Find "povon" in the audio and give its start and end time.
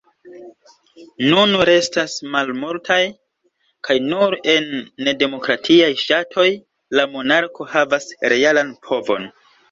8.89-9.29